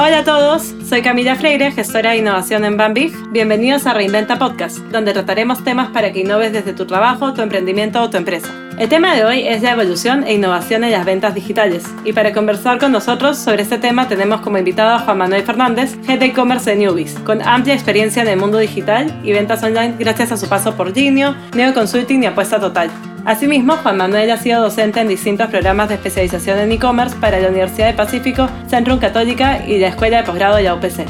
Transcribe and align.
Hola 0.00 0.20
a 0.20 0.24
todos, 0.24 0.76
soy 0.88 1.02
Camila 1.02 1.34
Freire, 1.34 1.72
gestora 1.72 2.12
de 2.12 2.18
innovación 2.18 2.64
en 2.64 2.76
Bambif. 2.76 3.16
Bienvenidos 3.32 3.84
a 3.84 3.94
Reinventa 3.94 4.38
Podcast, 4.38 4.78
donde 4.92 5.12
trataremos 5.12 5.64
temas 5.64 5.90
para 5.90 6.12
que 6.12 6.20
innoves 6.20 6.52
desde 6.52 6.72
tu 6.72 6.86
trabajo, 6.86 7.34
tu 7.34 7.42
emprendimiento 7.42 8.00
o 8.00 8.08
tu 8.08 8.16
empresa. 8.16 8.48
El 8.78 8.88
tema 8.88 9.16
de 9.16 9.24
hoy 9.24 9.48
es 9.48 9.60
la 9.60 9.72
evolución 9.72 10.22
e 10.22 10.34
innovación 10.34 10.84
en 10.84 10.92
las 10.92 11.04
ventas 11.04 11.34
digitales. 11.34 11.84
Y 12.04 12.12
para 12.12 12.32
conversar 12.32 12.78
con 12.78 12.92
nosotros 12.92 13.38
sobre 13.38 13.62
este 13.62 13.78
tema 13.78 14.06
tenemos 14.06 14.40
como 14.40 14.56
invitado 14.56 14.94
a 14.94 15.00
Juan 15.00 15.18
Manuel 15.18 15.42
Fernández, 15.42 15.98
Head 16.06 16.20
de 16.20 16.26
E-Commerce 16.26 16.70
de 16.70 16.76
Newbies, 16.76 17.18
con 17.24 17.42
amplia 17.42 17.74
experiencia 17.74 18.22
en 18.22 18.28
el 18.28 18.38
mundo 18.38 18.58
digital 18.58 19.12
y 19.24 19.32
ventas 19.32 19.64
online 19.64 19.96
gracias 19.98 20.30
a 20.30 20.36
su 20.36 20.48
paso 20.48 20.76
por 20.76 20.94
Ginio, 20.94 21.34
Neo 21.56 21.74
Consulting 21.74 22.22
y 22.22 22.26
Apuesta 22.26 22.60
Total. 22.60 22.88
Asimismo, 23.24 23.76
Juan 23.76 23.96
Manuel 23.96 24.30
ha 24.30 24.36
sido 24.36 24.62
docente 24.62 25.00
en 25.00 25.08
distintos 25.08 25.48
programas 25.48 25.88
de 25.88 25.96
especialización 25.96 26.58
en 26.58 26.72
e-commerce 26.72 27.16
para 27.16 27.40
la 27.40 27.48
Universidad 27.48 27.88
del 27.88 27.96
Pacífico, 27.96 28.48
Centrum 28.68 28.98
Católica 28.98 29.66
y 29.66 29.78
la 29.78 29.88
Escuela 29.88 30.18
de 30.18 30.22
Posgrado 30.24 30.56
de 30.56 30.62
la 30.62 30.74
UPC. 30.74 31.06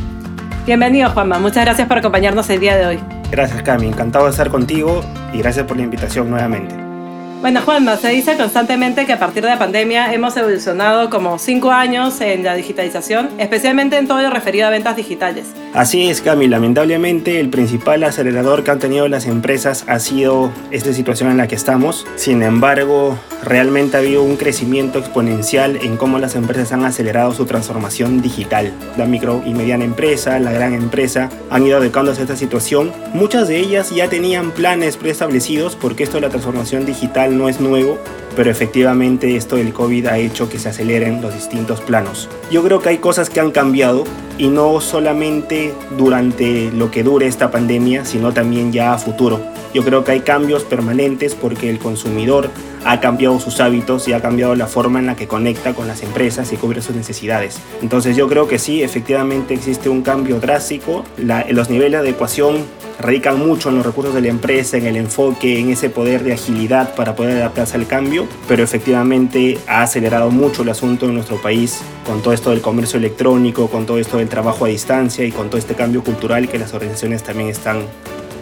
Bienvenido, 0.66 1.10
Juanma. 1.10 1.38
Muchas 1.38 1.64
gracias 1.64 1.86
por 1.86 1.98
acompañarnos 1.98 2.48
el 2.50 2.60
día 2.60 2.76
de 2.76 2.86
hoy. 2.86 3.00
Gracias, 3.30 3.62
Cami. 3.62 3.86
Encantado 3.86 4.24
de 4.24 4.32
estar 4.32 4.50
contigo 4.50 5.02
y 5.32 5.38
gracias 5.38 5.66
por 5.66 5.76
la 5.76 5.84
invitación 5.84 6.30
nuevamente. 6.30 6.87
Bueno, 7.40 7.62
Juanma, 7.64 7.96
se 7.96 8.08
dice 8.08 8.36
constantemente 8.36 9.06
que 9.06 9.12
a 9.12 9.18
partir 9.20 9.44
de 9.44 9.48
la 9.48 9.60
pandemia 9.60 10.12
hemos 10.12 10.36
evolucionado 10.36 11.08
como 11.08 11.38
cinco 11.38 11.70
años 11.70 12.20
en 12.20 12.42
la 12.42 12.56
digitalización, 12.56 13.28
especialmente 13.38 13.96
en 13.96 14.08
todo 14.08 14.20
lo 14.22 14.30
referido 14.30 14.66
a 14.66 14.70
ventas 14.70 14.96
digitales. 14.96 15.46
Así 15.72 16.10
es, 16.10 16.20
Cami. 16.20 16.48
Lamentablemente, 16.48 17.38
el 17.38 17.48
principal 17.48 18.02
acelerador 18.02 18.64
que 18.64 18.72
han 18.72 18.80
tenido 18.80 19.06
las 19.06 19.26
empresas 19.26 19.84
ha 19.86 20.00
sido 20.00 20.50
esta 20.72 20.92
situación 20.92 21.30
en 21.30 21.36
la 21.36 21.46
que 21.46 21.54
estamos. 21.54 22.08
Sin 22.16 22.42
embargo, 22.42 23.16
realmente 23.44 23.96
ha 23.96 24.00
habido 24.00 24.24
un 24.24 24.36
crecimiento 24.36 24.98
exponencial 24.98 25.76
en 25.76 25.96
cómo 25.96 26.18
las 26.18 26.34
empresas 26.34 26.72
han 26.72 26.84
acelerado 26.84 27.32
su 27.34 27.46
transformación 27.46 28.20
digital. 28.20 28.72
La 28.96 29.06
micro 29.06 29.42
y 29.46 29.54
mediana 29.54 29.84
empresa, 29.84 30.40
la 30.40 30.50
gran 30.50 30.74
empresa, 30.74 31.30
han 31.50 31.64
ido 31.64 31.76
adecuándose 31.76 32.20
a 32.20 32.24
esta 32.24 32.36
situación. 32.36 32.92
Muchas 33.14 33.46
de 33.46 33.58
ellas 33.58 33.90
ya 33.94 34.08
tenían 34.08 34.50
planes 34.50 34.96
preestablecidos 34.96 35.76
porque 35.76 36.02
esto 36.02 36.16
de 36.16 36.22
la 36.22 36.30
transformación 36.30 36.84
digital 36.84 37.27
no 37.30 37.48
es 37.48 37.60
nuevo, 37.60 37.98
pero 38.36 38.50
efectivamente 38.50 39.36
esto 39.36 39.56
del 39.56 39.72
COVID 39.72 40.06
ha 40.06 40.18
hecho 40.18 40.48
que 40.48 40.58
se 40.58 40.68
aceleren 40.68 41.20
los 41.20 41.34
distintos 41.34 41.80
planos. 41.80 42.28
Yo 42.50 42.62
creo 42.62 42.80
que 42.80 42.90
hay 42.90 42.98
cosas 42.98 43.30
que 43.30 43.40
han 43.40 43.50
cambiado 43.50 44.04
y 44.38 44.48
no 44.48 44.80
solamente 44.80 45.74
durante 45.96 46.70
lo 46.70 46.90
que 46.90 47.02
dure 47.02 47.26
esta 47.26 47.50
pandemia, 47.50 48.04
sino 48.04 48.32
también 48.32 48.72
ya 48.72 48.92
a 48.92 48.98
futuro. 48.98 49.40
Yo 49.74 49.84
creo 49.84 50.04
que 50.04 50.12
hay 50.12 50.20
cambios 50.20 50.64
permanentes 50.64 51.34
porque 51.34 51.68
el 51.70 51.78
consumidor 51.78 52.50
ha 52.84 53.00
cambiado 53.00 53.38
sus 53.38 53.60
hábitos 53.60 54.08
y 54.08 54.12
ha 54.12 54.22
cambiado 54.22 54.54
la 54.54 54.66
forma 54.66 54.98
en 54.98 55.06
la 55.06 55.16
que 55.16 55.28
conecta 55.28 55.74
con 55.74 55.86
las 55.88 56.02
empresas 56.02 56.52
y 56.52 56.56
cubre 56.56 56.80
sus 56.80 56.96
necesidades. 56.96 57.58
Entonces 57.82 58.16
yo 58.16 58.28
creo 58.28 58.48
que 58.48 58.58
sí, 58.58 58.82
efectivamente 58.82 59.54
existe 59.54 59.88
un 59.88 60.02
cambio 60.02 60.40
drástico. 60.40 61.04
los 61.18 61.70
niveles 61.70 62.02
de 62.02 62.10
ecuación 62.10 62.64
radican 62.98 63.38
mucho 63.38 63.68
en 63.68 63.76
los 63.76 63.86
recursos 63.86 64.14
de 64.14 64.22
la 64.22 64.28
empresa, 64.28 64.76
en 64.76 64.86
el 64.86 64.96
enfoque, 64.96 65.60
en 65.60 65.70
ese 65.70 65.88
poder 65.90 66.24
de 66.24 66.32
agilidad 66.32 66.94
para 66.94 67.14
poder 67.14 67.36
adaptarse 67.36 67.76
al 67.76 67.86
cambio, 67.86 68.26
pero 68.48 68.64
efectivamente 68.64 69.58
ha 69.68 69.82
acelerado 69.82 70.30
mucho 70.30 70.62
el 70.62 70.70
asunto 70.70 71.06
en 71.06 71.14
nuestro 71.14 71.40
país 71.40 71.80
con 72.06 72.22
todo 72.22 72.34
esto 72.34 72.50
del 72.50 72.60
comercio 72.60 72.98
electrónico, 72.98 73.68
con 73.68 73.86
todo 73.86 73.98
esto 73.98 74.16
del 74.16 74.28
trabajo 74.28 74.64
a 74.64 74.68
distancia 74.68 75.24
y 75.24 75.30
con 75.30 75.48
todo 75.48 75.58
este 75.58 75.74
cambio 75.74 76.02
cultural 76.02 76.48
que 76.48 76.58
las 76.58 76.74
organizaciones 76.74 77.22
también 77.22 77.50
están 77.50 77.82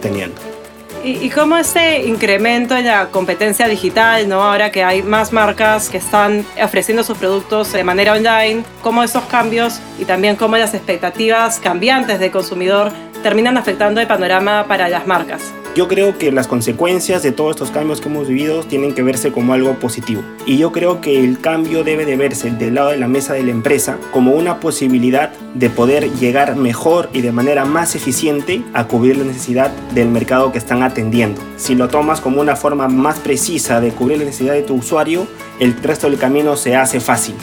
teniendo. 0.01 0.56
¿Y, 1.03 1.29
cómo 1.29 1.57
ese 1.57 2.05
incremento 2.05 2.75
en 2.75 2.85
la 2.85 3.07
competencia 3.07 3.67
digital, 3.67 4.27
¿no? 4.27 4.43
ahora 4.43 4.71
que 4.71 4.83
hay 4.83 5.03
más 5.03 5.31
marcas 5.31 5.89
que 5.89 5.97
están 5.97 6.45
ofreciendo 6.61 7.03
sus 7.03 7.17
productos 7.17 7.71
de 7.71 7.83
manera 7.83 8.13
online, 8.13 8.63
cómo 8.81 9.03
esos 9.03 9.23
cambios 9.25 9.79
y 9.99 10.05
también 10.05 10.35
cómo 10.35 10.57
las 10.57 10.73
expectativas 10.73 11.59
cambiantes 11.59 12.19
del 12.19 12.31
consumidor 12.31 12.91
terminan 13.23 13.57
afectando 13.57 14.01
el 14.01 14.07
panorama 14.07 14.65
para 14.67 14.89
las 14.89 15.07
marcas? 15.07 15.53
Yo 15.77 15.87
creo 15.87 16.17
que 16.17 16.31
las 16.31 16.47
consecuencias 16.47 17.21
de 17.21 17.31
todos 17.31 17.51
estos 17.51 17.69
cambios 17.69 18.01
que 18.01 18.09
hemos 18.09 18.27
vivido 18.27 18.63
tienen 18.63 18.95
que 18.95 19.03
verse 19.03 19.31
como 19.31 19.53
algo 19.53 19.75
positivo. 19.75 20.23
Y 20.47 20.57
yo 20.57 20.71
creo 20.71 21.01
que 21.01 21.23
el 21.23 21.39
cambio 21.39 21.83
debe 21.83 22.03
de 22.03 22.17
verse 22.17 22.49
del 22.49 22.73
lado 22.73 22.89
de 22.89 22.97
la 22.97 23.07
mesa 23.07 23.33
de 23.33 23.43
la 23.43 23.51
empresa 23.51 23.99
como 24.11 24.31
una 24.31 24.59
posibilidad 24.59 25.29
de 25.53 25.69
poder 25.69 26.11
llegar 26.13 26.55
mejor 26.55 27.11
y 27.13 27.21
de 27.21 27.31
manera 27.31 27.65
más 27.65 27.93
eficiente 27.93 28.63
a 28.73 28.87
cubrir 28.87 29.17
la 29.17 29.25
necesidad 29.25 29.69
del 29.93 30.07
mercado 30.07 30.51
que 30.51 30.57
están 30.57 30.81
atendiendo. 30.81 31.43
Si 31.57 31.75
lo 31.75 31.89
tomas 31.89 32.21
como 32.21 32.41
una 32.41 32.55
forma 32.55 32.87
más 32.87 33.19
precisa 33.19 33.79
de 33.79 33.91
cubrir 33.91 34.17
la 34.17 34.25
necesidad 34.25 34.53
de 34.53 34.63
tu 34.63 34.73
usuario, 34.73 35.27
el 35.59 35.75
resto 35.83 36.09
del 36.09 36.17
camino 36.17 36.55
se 36.55 36.75
hace 36.75 36.99
fácil 36.99 37.35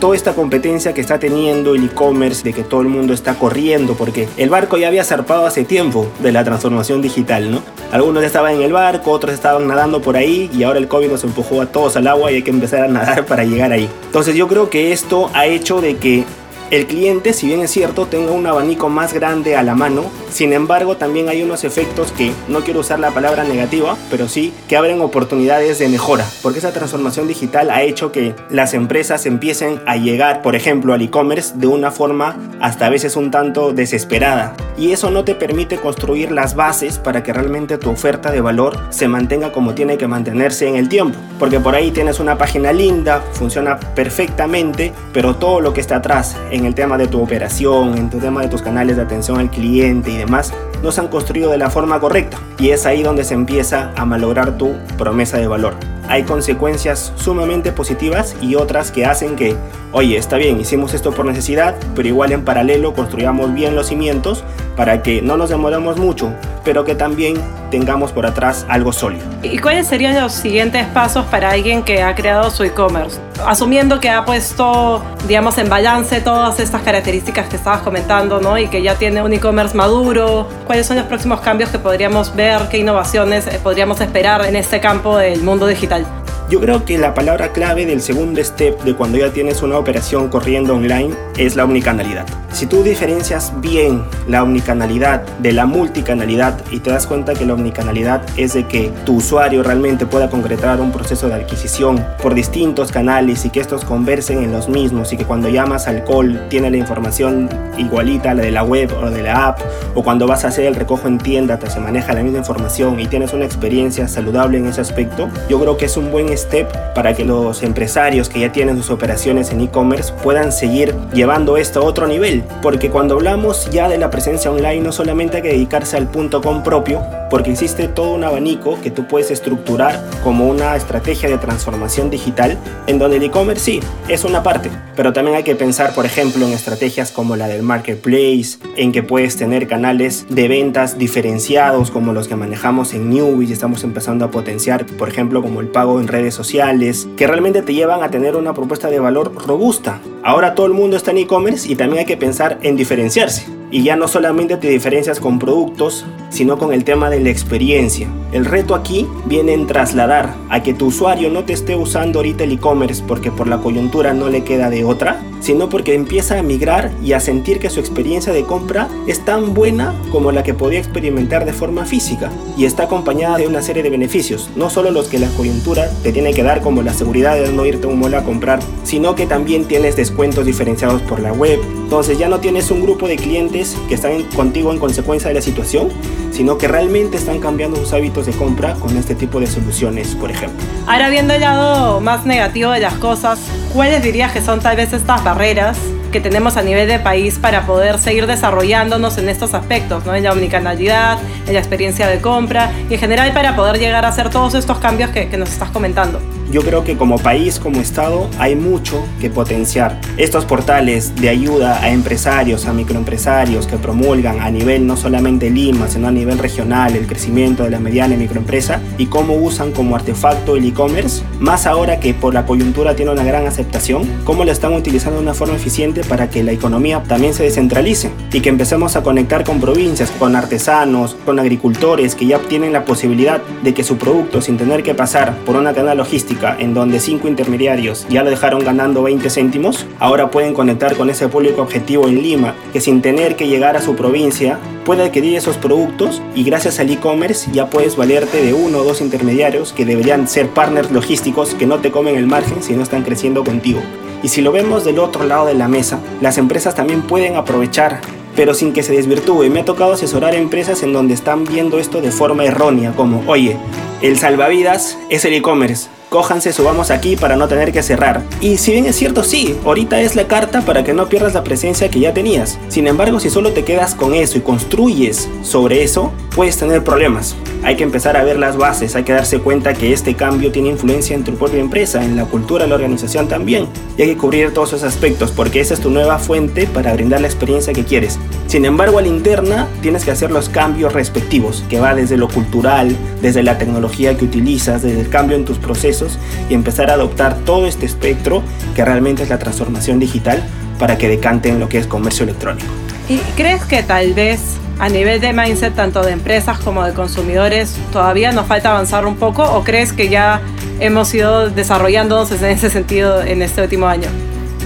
toda 0.00 0.16
esta 0.16 0.32
competencia 0.32 0.94
que 0.94 1.00
está 1.00 1.18
teniendo 1.18 1.74
el 1.74 1.84
e-commerce, 1.84 2.42
de 2.42 2.54
que 2.54 2.64
todo 2.64 2.80
el 2.80 2.88
mundo 2.88 3.12
está 3.12 3.34
corriendo, 3.34 3.94
porque 3.94 4.28
el 4.38 4.48
barco 4.48 4.78
ya 4.78 4.88
había 4.88 5.04
zarpado 5.04 5.46
hace 5.46 5.64
tiempo 5.64 6.10
de 6.20 6.32
la 6.32 6.42
transformación 6.42 7.02
digital, 7.02 7.50
¿no? 7.50 7.62
Algunos 7.92 8.24
estaban 8.24 8.54
en 8.54 8.62
el 8.62 8.72
barco, 8.72 9.10
otros 9.10 9.34
estaban 9.34 9.68
nadando 9.68 10.00
por 10.00 10.16
ahí 10.16 10.50
y 10.54 10.62
ahora 10.62 10.78
el 10.78 10.88
COVID 10.88 11.10
nos 11.10 11.24
empujó 11.24 11.60
a 11.60 11.66
todos 11.66 11.96
al 11.96 12.06
agua 12.06 12.32
y 12.32 12.36
hay 12.36 12.42
que 12.42 12.50
empezar 12.50 12.84
a 12.84 12.88
nadar 12.88 13.26
para 13.26 13.44
llegar 13.44 13.72
ahí. 13.72 13.88
Entonces 14.06 14.34
yo 14.34 14.48
creo 14.48 14.70
que 14.70 14.92
esto 14.92 15.30
ha 15.34 15.46
hecho 15.46 15.80
de 15.80 15.98
que 15.98 16.24
el 16.70 16.86
cliente, 16.86 17.32
si 17.32 17.48
bien 17.48 17.60
es 17.60 17.70
cierto, 17.70 18.06
tenga 18.06 18.32
un 18.32 18.46
abanico 18.46 18.88
más 18.88 19.12
grande 19.12 19.56
a 19.56 19.62
la 19.62 19.74
mano, 19.74 20.04
sin 20.30 20.52
embargo 20.52 20.96
también 20.96 21.28
hay 21.28 21.42
unos 21.42 21.64
efectos 21.64 22.12
que, 22.12 22.32
no 22.48 22.60
quiero 22.60 22.80
usar 22.80 23.00
la 23.00 23.10
palabra 23.10 23.44
negativa, 23.44 23.96
pero 24.10 24.28
sí 24.28 24.52
que 24.68 24.76
abren 24.76 25.00
oportunidades 25.00 25.78
de 25.78 25.88
mejora, 25.88 26.24
porque 26.42 26.60
esa 26.60 26.72
transformación 26.72 27.26
digital 27.26 27.70
ha 27.70 27.82
hecho 27.82 28.12
que 28.12 28.34
las 28.50 28.74
empresas 28.74 29.26
empiecen 29.26 29.80
a 29.86 29.96
llegar, 29.96 30.42
por 30.42 30.54
ejemplo, 30.54 30.94
al 30.94 31.02
e-commerce 31.02 31.54
de 31.56 31.66
una 31.66 31.90
forma 31.90 32.36
hasta 32.60 32.86
a 32.86 32.90
veces 32.90 33.16
un 33.16 33.30
tanto 33.30 33.72
desesperada. 33.72 34.54
Y 34.80 34.92
eso 34.92 35.10
no 35.10 35.24
te 35.24 35.34
permite 35.34 35.76
construir 35.76 36.32
las 36.32 36.54
bases 36.54 36.98
para 36.98 37.22
que 37.22 37.34
realmente 37.34 37.76
tu 37.76 37.90
oferta 37.90 38.30
de 38.30 38.40
valor 38.40 38.78
se 38.88 39.08
mantenga 39.08 39.52
como 39.52 39.74
tiene 39.74 39.98
que 39.98 40.06
mantenerse 40.06 40.66
en 40.68 40.76
el 40.76 40.88
tiempo. 40.88 41.18
Porque 41.38 41.60
por 41.60 41.74
ahí 41.74 41.90
tienes 41.90 42.18
una 42.18 42.38
página 42.38 42.72
linda, 42.72 43.22
funciona 43.34 43.78
perfectamente, 43.78 44.94
pero 45.12 45.36
todo 45.36 45.60
lo 45.60 45.74
que 45.74 45.82
está 45.82 45.96
atrás, 45.96 46.34
en 46.50 46.64
el 46.64 46.74
tema 46.74 46.96
de 46.96 47.08
tu 47.08 47.20
operación, 47.20 47.98
en 47.98 48.08
tu 48.08 48.20
tema 48.20 48.40
de 48.40 48.48
tus 48.48 48.62
canales 48.62 48.96
de 48.96 49.02
atención 49.02 49.38
al 49.38 49.50
cliente 49.50 50.12
y 50.12 50.16
demás, 50.16 50.54
no 50.82 50.90
se 50.90 51.02
han 51.02 51.08
construido 51.08 51.50
de 51.50 51.58
la 51.58 51.68
forma 51.68 52.00
correcta. 52.00 52.38
Y 52.58 52.70
es 52.70 52.86
ahí 52.86 53.02
donde 53.02 53.24
se 53.24 53.34
empieza 53.34 53.92
a 53.96 54.06
malograr 54.06 54.56
tu 54.56 54.72
promesa 54.96 55.36
de 55.36 55.46
valor. 55.46 55.74
Hay 56.10 56.24
consecuencias 56.24 57.12
sumamente 57.14 57.70
positivas 57.70 58.34
y 58.42 58.56
otras 58.56 58.90
que 58.90 59.06
hacen 59.06 59.36
que, 59.36 59.54
oye, 59.92 60.16
está 60.16 60.38
bien, 60.38 60.60
hicimos 60.60 60.92
esto 60.92 61.12
por 61.12 61.24
necesidad, 61.24 61.76
pero 61.94 62.08
igual 62.08 62.32
en 62.32 62.44
paralelo 62.44 62.94
construyamos 62.94 63.54
bien 63.54 63.76
los 63.76 63.86
cimientos 63.86 64.42
para 64.74 65.04
que 65.04 65.22
no 65.22 65.36
nos 65.36 65.50
demoremos 65.50 65.98
mucho, 65.98 66.34
pero 66.64 66.84
que 66.84 66.96
también 66.96 67.36
tengamos 67.70 68.10
por 68.10 68.26
atrás 68.26 68.66
algo 68.68 68.92
sólido. 68.92 69.24
¿Y 69.44 69.58
cuáles 69.58 69.86
serían 69.86 70.20
los 70.20 70.32
siguientes 70.32 70.84
pasos 70.88 71.24
para 71.26 71.52
alguien 71.52 71.84
que 71.84 72.02
ha 72.02 72.12
creado 72.16 72.50
su 72.50 72.64
e-commerce? 72.64 73.20
Asumiendo 73.46 74.00
que 74.00 74.10
ha 74.10 74.24
puesto, 74.24 75.02
digamos, 75.26 75.58
en 75.58 75.68
balance 75.68 76.20
todas 76.20 76.60
estas 76.60 76.82
características 76.82 77.48
que 77.48 77.56
estabas 77.56 77.82
comentando, 77.82 78.40
¿no? 78.40 78.58
Y 78.58 78.68
que 78.68 78.82
ya 78.82 78.96
tiene 78.96 79.22
un 79.22 79.32
e-commerce 79.32 79.76
maduro, 79.76 80.48
¿cuáles 80.66 80.86
son 80.86 80.96
los 80.96 81.06
próximos 81.06 81.40
cambios 81.40 81.70
que 81.70 81.78
podríamos 81.78 82.34
ver? 82.34 82.68
¿Qué 82.68 82.78
innovaciones 82.78 83.46
eh, 83.46 83.60
podríamos 83.62 84.00
esperar 84.00 84.44
en 84.44 84.56
este 84.56 84.80
campo 84.80 85.16
del 85.16 85.42
mundo 85.42 85.66
digital? 85.66 86.06
Yo 86.50 86.58
creo 86.58 86.84
que 86.84 86.98
la 86.98 87.14
palabra 87.14 87.52
clave 87.52 87.86
del 87.86 88.02
segundo 88.02 88.42
step 88.42 88.82
de 88.82 88.96
cuando 88.96 89.18
ya 89.18 89.32
tienes 89.32 89.62
una 89.62 89.78
operación 89.78 90.28
corriendo 90.28 90.74
online 90.74 91.14
es 91.38 91.54
la 91.54 91.62
omnicanalidad. 91.62 92.26
Si 92.52 92.66
tú 92.66 92.82
diferencias 92.82 93.52
bien 93.60 94.02
la 94.26 94.42
omnicanalidad 94.42 95.22
de 95.38 95.52
la 95.52 95.66
multicanalidad 95.66 96.60
y 96.72 96.80
te 96.80 96.90
das 96.90 97.06
cuenta 97.06 97.34
que 97.34 97.46
la 97.46 97.54
omnicanalidad 97.54 98.22
es 98.36 98.54
de 98.54 98.66
que 98.66 98.90
tu 99.06 99.18
usuario 99.18 99.62
realmente 99.62 100.06
pueda 100.06 100.28
concretar 100.28 100.80
un 100.80 100.90
proceso 100.90 101.28
de 101.28 101.34
adquisición 101.34 102.04
por 102.20 102.34
distintos 102.34 102.90
canales 102.90 103.44
y 103.44 103.50
que 103.50 103.60
estos 103.60 103.84
conversen 103.84 104.42
en 104.42 104.50
los 104.50 104.68
mismos 104.68 105.12
y 105.12 105.16
que 105.16 105.24
cuando 105.24 105.48
llamas 105.48 105.86
al 105.86 106.02
call 106.02 106.48
tiene 106.48 106.72
la 106.72 106.76
información 106.76 107.48
igualita 107.78 108.32
a 108.32 108.34
la 108.34 108.42
de 108.42 108.50
la 108.50 108.64
web 108.64 108.92
o 109.00 109.08
de 109.08 109.22
la 109.22 109.46
app 109.46 109.60
o 109.94 110.02
cuando 110.02 110.26
vas 110.26 110.44
a 110.44 110.48
hacer 110.48 110.64
el 110.64 110.74
recojo 110.74 111.06
en 111.06 111.18
tienda 111.18 111.60
te 111.60 111.70
se 111.70 111.78
maneja 111.78 112.12
la 112.12 112.24
misma 112.24 112.38
información 112.38 112.98
y 112.98 113.06
tienes 113.06 113.32
una 113.32 113.44
experiencia 113.44 114.08
saludable 114.08 114.58
en 114.58 114.66
ese 114.66 114.80
aspecto, 114.80 115.28
yo 115.48 115.60
creo 115.60 115.76
que 115.76 115.84
es 115.84 115.96
un 115.96 116.10
buen 116.10 116.30
step 116.40 116.94
para 116.94 117.14
que 117.14 117.24
los 117.24 117.62
empresarios 117.62 118.28
que 118.28 118.40
ya 118.40 118.52
tienen 118.52 118.76
sus 118.76 118.90
operaciones 118.90 119.50
en 119.50 119.60
e-commerce 119.60 120.12
puedan 120.22 120.52
seguir 120.52 120.94
llevando 121.12 121.56
esto 121.56 121.80
a 121.80 121.84
otro 121.84 122.06
nivel. 122.06 122.42
Porque 122.62 122.90
cuando 122.90 123.14
hablamos 123.14 123.70
ya 123.70 123.88
de 123.88 123.98
la 123.98 124.10
presencia 124.10 124.50
online 124.50 124.80
no 124.80 124.92
solamente 124.92 125.38
hay 125.38 125.42
que 125.42 125.48
dedicarse 125.48 125.96
al 125.96 126.10
punto 126.10 126.40
com 126.40 126.62
propio, 126.62 127.02
porque 127.30 127.52
existe 127.52 127.88
todo 127.88 128.12
un 128.12 128.24
abanico 128.24 128.78
que 128.82 128.90
tú 128.90 129.06
puedes 129.06 129.30
estructurar 129.30 130.04
como 130.24 130.48
una 130.48 130.76
estrategia 130.76 131.28
de 131.28 131.38
transformación 131.38 132.10
digital, 132.10 132.58
en 132.86 132.98
donde 132.98 133.18
el 133.18 133.22
e-commerce 133.22 133.64
sí, 133.64 133.80
es 134.08 134.24
una 134.24 134.42
parte, 134.42 134.70
pero 134.96 135.12
también 135.12 135.36
hay 135.36 135.44
que 135.44 135.54
pensar, 135.54 135.94
por 135.94 136.06
ejemplo, 136.06 136.46
en 136.46 136.52
estrategias 136.52 137.12
como 137.12 137.36
la 137.36 137.46
del 137.46 137.62
marketplace, 137.62 138.58
en 138.76 138.92
que 138.92 139.02
puedes 139.02 139.36
tener 139.36 139.68
canales 139.68 140.26
de 140.28 140.48
ventas 140.48 140.98
diferenciados 140.98 141.90
como 141.90 142.12
los 142.12 142.28
que 142.28 142.36
manejamos 142.36 142.94
en 142.94 143.10
Newbie 143.10 143.48
y 143.48 143.52
estamos 143.52 143.84
empezando 143.84 144.24
a 144.24 144.30
potenciar, 144.30 144.84
por 144.86 145.08
ejemplo, 145.08 145.42
como 145.42 145.60
el 145.60 145.68
pago 145.68 146.00
en 146.00 146.08
redes 146.08 146.29
sociales, 146.34 147.08
que 147.16 147.26
realmente 147.26 147.62
te 147.62 147.74
llevan 147.74 148.02
a 148.02 148.10
tener 148.10 148.36
una 148.36 148.54
propuesta 148.54 148.88
de 148.88 148.98
valor 148.98 149.34
robusta. 149.46 150.00
Ahora 150.22 150.54
todo 150.54 150.66
el 150.66 150.74
mundo 150.74 150.98
está 150.98 151.12
en 151.12 151.18
e-commerce 151.18 151.70
y 151.70 151.76
también 151.76 152.00
hay 152.00 152.04
que 152.04 152.18
pensar 152.18 152.58
en 152.62 152.76
diferenciarse. 152.76 153.46
Y 153.70 153.84
ya 153.84 153.96
no 153.96 154.06
solamente 154.06 154.56
te 154.56 154.68
diferencias 154.68 155.18
con 155.18 155.38
productos, 155.38 156.04
sino 156.28 156.58
con 156.58 156.72
el 156.72 156.84
tema 156.84 157.08
de 157.08 157.20
la 157.20 157.30
experiencia. 157.30 158.08
El 158.32 158.44
reto 158.44 158.74
aquí 158.74 159.06
viene 159.26 159.54
en 159.54 159.66
trasladar 159.66 160.34
a 160.50 160.62
que 160.62 160.74
tu 160.74 160.86
usuario 160.86 161.30
no 161.30 161.44
te 161.44 161.52
esté 161.52 161.74
usando 161.74 162.18
ahorita 162.18 162.44
el 162.44 162.52
e-commerce 162.52 163.02
porque 163.06 163.30
por 163.30 163.48
la 163.48 163.58
coyuntura 163.58 164.12
no 164.12 164.28
le 164.28 164.44
queda 164.44 164.70
de 164.70 164.84
otra, 164.84 165.20
sino 165.40 165.68
porque 165.68 165.94
empieza 165.94 166.38
a 166.38 166.42
migrar 166.42 166.90
y 167.02 167.12
a 167.12 167.20
sentir 167.20 167.58
que 167.58 167.70
su 167.70 167.80
experiencia 167.80 168.32
de 168.32 168.44
compra 168.44 168.88
es 169.06 169.24
tan 169.24 169.54
buena 169.54 169.94
como 170.12 170.32
la 170.32 170.42
que 170.42 170.54
podía 170.54 170.78
experimentar 170.78 171.44
de 171.44 171.52
forma 171.52 171.86
física 171.86 172.30
y 172.56 172.66
está 172.66 172.84
acompañada 172.84 173.38
de 173.38 173.46
una 173.46 173.62
serie 173.62 173.82
de 173.82 173.90
beneficios, 173.90 174.50
no 174.54 174.70
solo 174.70 174.90
los 174.90 175.08
que 175.08 175.18
la 175.18 175.28
coyuntura 175.30 175.90
te 176.02 176.12
tiene 176.12 176.34
que 176.34 176.42
dar 176.42 176.60
como 176.60 176.82
la 176.82 176.94
seguridad 176.94 177.36
de 177.36 177.52
no 177.52 177.66
irte 177.66 177.86
a 177.86 177.90
un 177.90 177.98
mall 177.98 178.14
a 178.14 178.22
comprar, 178.22 178.60
sino 178.84 179.14
que 179.14 179.26
también 179.26 179.64
tienes 179.64 179.96
diferenciados 180.20 181.00
por 181.02 181.20
la 181.20 181.32
web, 181.32 181.58
entonces 181.64 182.18
ya 182.18 182.28
no 182.28 182.40
tienes 182.40 182.70
un 182.70 182.82
grupo 182.82 183.08
de 183.08 183.16
clientes 183.16 183.74
que 183.88 183.94
están 183.94 184.22
contigo 184.24 184.70
en 184.70 184.78
consecuencia 184.78 185.28
de 185.28 185.34
la 185.34 185.40
situación, 185.40 185.88
sino 186.30 186.58
que 186.58 186.68
realmente 186.68 187.16
están 187.16 187.40
cambiando 187.40 187.78
sus 187.78 187.94
hábitos 187.94 188.26
de 188.26 188.32
compra 188.32 188.74
con 188.74 188.96
este 188.98 189.14
tipo 189.14 189.40
de 189.40 189.46
soluciones, 189.46 190.14
por 190.14 190.30
ejemplo. 190.30 190.62
Ahora 190.86 191.08
viendo 191.08 191.32
el 191.32 191.40
lado 191.40 192.02
más 192.02 192.26
negativo 192.26 192.70
de 192.70 192.80
las 192.80 192.94
cosas, 192.94 193.38
¿cuáles 193.72 194.02
dirías 194.02 194.30
que 194.32 194.42
son 194.42 194.60
tal 194.60 194.76
vez 194.76 194.92
estas 194.92 195.24
barreras 195.24 195.78
que 196.12 196.20
tenemos 196.20 196.58
a 196.58 196.62
nivel 196.62 196.86
de 196.86 196.98
país 196.98 197.38
para 197.38 197.64
poder 197.64 197.98
seguir 197.98 198.26
desarrollándonos 198.26 199.16
en 199.16 199.30
estos 199.30 199.54
aspectos, 199.54 200.04
¿no? 200.04 200.14
en 200.14 200.24
la 200.24 200.32
omnicanalidad, 200.32 201.18
en 201.46 201.54
la 201.54 201.60
experiencia 201.60 202.06
de 202.08 202.20
compra 202.20 202.70
y 202.90 202.94
en 202.94 203.00
general 203.00 203.32
para 203.32 203.56
poder 203.56 203.78
llegar 203.78 204.04
a 204.04 204.08
hacer 204.08 204.28
todos 204.28 204.54
estos 204.54 204.78
cambios 204.80 205.10
que, 205.10 205.28
que 205.28 205.38
nos 205.38 205.50
estás 205.50 205.70
comentando? 205.70 206.20
Yo 206.50 206.62
creo 206.62 206.84
que 206.84 206.96
como 206.96 207.18
país, 207.18 207.58
como 207.58 207.80
Estado, 207.80 208.28
hay 208.38 208.56
mucho 208.56 209.04
que 209.20 209.30
potenciar. 209.30 210.00
Estos 210.16 210.44
portales 210.44 211.14
de 211.16 211.28
ayuda 211.28 211.80
a 211.80 211.90
empresarios, 211.90 212.66
a 212.66 212.72
microempresarios 212.72 213.66
que 213.66 213.76
promulgan 213.76 214.40
a 214.40 214.50
nivel 214.50 214.86
no 214.86 214.96
solamente 214.96 215.50
Lima, 215.50 215.88
sino 215.88 216.08
a 216.08 216.10
nivel 216.10 216.38
regional 216.38 216.96
el 216.96 217.06
crecimiento 217.06 217.64
de 217.64 217.70
la 217.70 217.78
mediana 217.78 218.14
y 218.14 218.18
microempresa 218.18 218.80
y 218.98 219.06
cómo 219.06 219.34
usan 219.34 219.72
como 219.72 219.96
artefacto 219.96 220.56
el 220.56 220.64
e-commerce, 220.64 221.22
más 221.38 221.66
ahora 221.66 222.00
que 222.00 222.14
por 222.14 222.34
la 222.34 222.46
coyuntura 222.46 222.96
tiene 222.96 223.12
una 223.12 223.24
gran 223.24 223.46
aceptación, 223.46 224.02
cómo 224.24 224.44
lo 224.44 224.52
están 224.52 224.74
utilizando 224.74 225.18
de 225.18 225.22
una 225.22 225.34
forma 225.34 225.56
eficiente 225.56 226.02
para 226.04 226.30
que 226.30 226.42
la 226.42 226.52
economía 226.52 227.02
también 227.06 227.34
se 227.34 227.44
descentralice 227.44 228.10
y 228.32 228.40
que 228.40 228.48
empecemos 228.48 228.96
a 228.96 229.02
conectar 229.02 229.44
con 229.44 229.60
provincias, 229.60 230.10
con 230.10 230.36
artesanos, 230.36 231.16
con 231.24 231.38
agricultores 231.38 232.14
que 232.14 232.26
ya 232.26 232.38
tienen 232.38 232.72
la 232.72 232.84
posibilidad 232.84 233.40
de 233.62 233.74
que 233.74 233.84
su 233.84 233.96
producto, 233.96 234.40
sin 234.40 234.56
tener 234.56 234.82
que 234.82 234.94
pasar 234.94 235.36
por 235.44 235.56
una 235.56 235.72
cadena 235.72 235.94
logística, 235.94 236.39
en 236.58 236.74
donde 236.74 237.00
cinco 237.00 237.28
intermediarios 237.28 238.06
ya 238.08 238.22
lo 238.22 238.30
dejaron 238.30 238.64
ganando 238.64 239.02
20 239.02 239.28
céntimos, 239.30 239.86
ahora 239.98 240.30
pueden 240.30 240.54
conectar 240.54 240.96
con 240.96 241.10
ese 241.10 241.28
público 241.28 241.62
objetivo 241.62 242.08
en 242.08 242.22
Lima, 242.22 242.54
que 242.72 242.80
sin 242.80 243.02
tener 243.02 243.36
que 243.36 243.48
llegar 243.48 243.76
a 243.76 243.82
su 243.82 243.94
provincia 243.94 244.58
puede 244.84 245.04
adquirir 245.04 245.36
esos 245.36 245.56
productos 245.56 246.22
y 246.34 246.44
gracias 246.44 246.80
al 246.80 246.90
e-commerce 246.90 247.50
ya 247.52 247.68
puedes 247.68 247.96
valerte 247.96 248.42
de 248.42 248.54
uno 248.54 248.78
o 248.78 248.84
dos 248.84 249.00
intermediarios 249.00 249.72
que 249.72 249.84
deberían 249.84 250.26
ser 250.26 250.48
partners 250.48 250.90
logísticos 250.90 251.54
que 251.54 251.66
no 251.66 251.78
te 251.78 251.90
comen 251.90 252.16
el 252.16 252.26
margen 252.26 252.62
si 252.62 252.74
no 252.74 252.82
están 252.82 253.02
creciendo 253.02 253.44
contigo. 253.44 253.80
Y 254.22 254.28
si 254.28 254.42
lo 254.42 254.52
vemos 254.52 254.84
del 254.84 254.98
otro 254.98 255.24
lado 255.24 255.46
de 255.46 255.54
la 255.54 255.68
mesa, 255.68 256.00
las 256.20 256.38
empresas 256.38 256.74
también 256.74 257.02
pueden 257.02 257.36
aprovechar 257.36 258.00
pero 258.36 258.54
sin 258.54 258.72
que 258.72 258.82
se 258.82 258.92
desvirtúe. 258.92 259.50
Me 259.50 259.60
ha 259.60 259.64
tocado 259.64 259.92
asesorar 259.92 260.34
empresas 260.34 260.82
en 260.82 260.92
donde 260.92 261.14
están 261.14 261.44
viendo 261.44 261.78
esto 261.78 262.00
de 262.00 262.10
forma 262.10 262.44
errónea, 262.44 262.92
como, 262.92 263.22
oye, 263.26 263.56
el 264.02 264.18
salvavidas 264.18 264.96
es 265.10 265.24
el 265.24 265.34
e-commerce 265.34 265.88
cójanse, 266.10 266.52
subamos 266.52 266.90
aquí 266.90 267.16
para 267.16 267.36
no 267.36 267.48
tener 267.48 267.72
que 267.72 267.82
cerrar. 267.82 268.22
Y 268.40 268.58
si 268.58 268.72
bien 268.72 268.84
es 268.84 268.96
cierto, 268.96 269.22
sí, 269.22 269.56
ahorita 269.64 270.00
es 270.00 270.16
la 270.16 270.26
carta 270.26 270.60
para 270.60 270.84
que 270.84 270.92
no 270.92 271.08
pierdas 271.08 271.34
la 271.34 271.44
presencia 271.44 271.88
que 271.88 272.00
ya 272.00 272.12
tenías. 272.12 272.58
Sin 272.68 272.88
embargo, 272.88 273.20
si 273.20 273.30
solo 273.30 273.52
te 273.52 273.64
quedas 273.64 273.94
con 273.94 274.12
eso 274.12 274.36
y 274.36 274.40
construyes 274.42 275.28
sobre 275.42 275.84
eso, 275.84 276.12
puedes 276.34 276.56
tener 276.56 276.82
problemas. 276.82 277.36
Hay 277.62 277.76
que 277.76 277.84
empezar 277.84 278.16
a 278.16 278.24
ver 278.24 278.38
las 278.38 278.56
bases, 278.56 278.96
hay 278.96 279.04
que 279.04 279.12
darse 279.12 279.38
cuenta 279.38 279.74
que 279.74 279.92
este 279.92 280.14
cambio 280.14 280.50
tiene 280.50 280.70
influencia 280.70 281.14
en 281.14 281.24
tu 281.24 281.34
propia 281.34 281.60
empresa, 281.60 282.04
en 282.04 282.16
la 282.16 282.24
cultura 282.24 282.64
de 282.64 282.70
la 282.70 282.74
organización 282.74 283.28
también. 283.28 283.68
Y 283.96 284.02
hay 284.02 284.08
que 284.08 284.16
cubrir 284.16 284.52
todos 284.52 284.70
esos 284.70 284.82
aspectos 284.82 285.30
porque 285.30 285.60
esa 285.60 285.74
es 285.74 285.80
tu 285.80 285.90
nueva 285.90 286.18
fuente 286.18 286.66
para 286.66 286.92
brindar 286.92 287.20
la 287.20 287.28
experiencia 287.28 287.72
que 287.72 287.84
quieres. 287.84 288.18
Sin 288.48 288.64
embargo, 288.64 288.98
a 288.98 289.02
la 289.02 289.08
interna 289.08 289.68
tienes 289.80 290.04
que 290.04 290.10
hacer 290.10 290.32
los 290.32 290.48
cambios 290.48 290.92
respectivos, 290.92 291.62
que 291.68 291.78
va 291.78 291.94
desde 291.94 292.16
lo 292.16 292.28
cultural, 292.28 292.96
desde 293.22 293.44
la 293.44 293.58
tecnología 293.58 294.16
que 294.16 294.24
utilizas, 294.24 294.82
desde 294.82 295.02
el 295.02 295.08
cambio 295.08 295.36
en 295.36 295.44
tus 295.44 295.58
procesos 295.58 295.99
y 296.48 296.54
empezar 296.54 296.90
a 296.90 296.94
adoptar 296.94 297.36
todo 297.44 297.66
este 297.66 297.86
espectro 297.86 298.42
que 298.74 298.84
realmente 298.84 299.22
es 299.22 299.28
la 299.28 299.38
transformación 299.38 299.98
digital 299.98 300.42
para 300.78 300.96
que 300.98 301.08
decante 301.08 301.48
en 301.48 301.60
lo 301.60 301.68
que 301.68 301.78
es 301.78 301.86
comercio 301.86 302.24
electrónico. 302.24 302.68
¿Y 303.08 303.18
crees 303.36 303.64
que 303.64 303.82
tal 303.82 304.14
vez 304.14 304.40
a 304.78 304.88
nivel 304.88 305.20
de 305.20 305.32
mindset 305.32 305.74
tanto 305.74 306.02
de 306.02 306.12
empresas 306.12 306.58
como 306.58 306.84
de 306.84 306.94
consumidores 306.94 307.76
todavía 307.92 308.32
nos 308.32 308.46
falta 308.46 308.70
avanzar 308.70 309.04
un 309.04 309.16
poco 309.16 309.42
o 309.42 309.62
crees 309.62 309.92
que 309.92 310.08
ya 310.08 310.40
hemos 310.80 311.12
ido 311.12 311.50
desarrollándonos 311.50 312.32
en 312.32 312.46
ese 312.46 312.70
sentido 312.70 313.22
en 313.22 313.42
este 313.42 313.60
último 313.60 313.86
año? 313.86 314.08